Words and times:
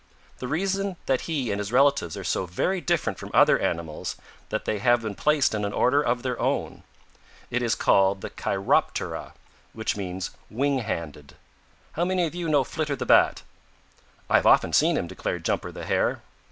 "The 0.39 0.47
reason 0.47 0.89
is 0.89 0.95
that 1.05 1.21
he 1.29 1.51
and 1.51 1.59
his 1.59 1.71
relatives 1.71 2.17
are 2.17 2.23
so 2.23 2.47
very 2.47 2.81
different 2.81 3.19
from 3.19 3.29
other 3.35 3.59
animals 3.59 4.15
that 4.49 4.65
they 4.65 4.79
have 4.79 5.03
been 5.03 5.13
placed 5.13 5.53
in 5.53 5.63
an 5.63 5.73
order 5.73 6.01
of 6.01 6.23
their 6.23 6.39
own. 6.39 6.81
It 7.51 7.61
is 7.61 7.75
called 7.75 8.21
the 8.21 8.31
Chi 8.31 8.55
rop 8.55 8.95
ter 8.95 9.13
a, 9.13 9.33
which 9.73 9.95
means 9.95 10.31
wing 10.49 10.79
handed. 10.79 11.35
How 11.91 12.05
many 12.05 12.25
of 12.25 12.33
you 12.33 12.49
know 12.49 12.63
Flitter 12.63 12.95
the 12.95 13.05
Bat?" 13.05 13.43
"I've 14.27 14.47
often 14.47 14.73
seen 14.73 14.97
him," 14.97 15.05
declared 15.05 15.45
Jumper 15.45 15.71
the 15.71 15.85
Hare. 15.85 16.23